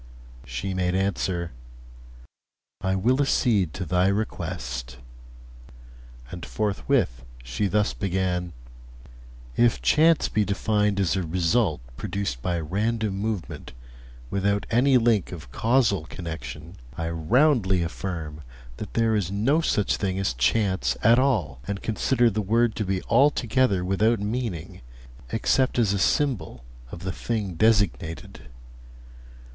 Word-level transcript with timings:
She 0.47 0.73
made 0.73 0.95
answer: 0.95 1.51
'I 2.81 2.95
will 2.95 3.21
accede 3.21 3.71
to 3.75 3.85
thy 3.85 4.07
request;' 4.07 4.97
and 6.31 6.43
forthwith 6.43 7.23
she 7.43 7.67
thus 7.67 7.93
began: 7.93 8.51
'If 9.55 9.79
chance 9.79 10.27
be 10.27 10.43
defined 10.43 10.99
as 10.99 11.15
a 11.15 11.21
result 11.21 11.81
produced 11.97 12.41
by 12.41 12.59
random 12.59 13.13
movement 13.13 13.73
without 14.31 14.65
any 14.71 14.97
link 14.97 15.31
of 15.31 15.51
causal 15.51 16.05
connection, 16.05 16.77
I 16.97 17.11
roundly 17.11 17.83
affirm 17.83 18.41
that 18.77 18.95
there 18.95 19.15
is 19.15 19.29
no 19.29 19.61
such 19.61 19.97
thing 19.97 20.17
as 20.17 20.33
chance 20.33 20.97
at 21.03 21.19
all, 21.19 21.59
and 21.67 21.83
consider 21.83 22.31
the 22.31 22.41
word 22.41 22.73
to 22.77 22.85
be 22.85 23.03
altogether 23.03 23.85
without 23.85 24.19
meaning, 24.19 24.81
except 25.31 25.77
as 25.77 25.93
a 25.93 25.99
symbol 25.99 26.63
of 26.91 27.01
the 27.03 27.11
thing 27.13 27.53
designated. 27.53 28.47